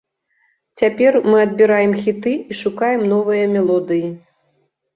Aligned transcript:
Цяпер 0.81 1.17
мы 1.29 1.37
адбіраем 1.47 1.93
хіты 2.07 2.33
і 2.51 2.59
шукаем 2.63 3.07
новыя 3.15 3.45
мелодыі. 3.55 4.07